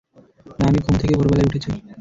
[0.59, 1.69] না, আমি ঘুম থেকে ভোর বেলায় উঠেছি।